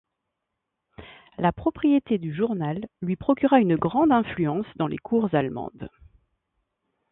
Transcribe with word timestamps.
La 1.37 1.51
propriété 1.51 2.17
du 2.17 2.33
journal 2.35 2.83
lui 3.03 3.15
procura 3.15 3.59
une 3.59 3.75
grande 3.75 4.11
influence 4.11 4.65
dans 4.77 4.87
les 4.87 4.97
cours 4.97 5.35
allemandes. 5.35 5.91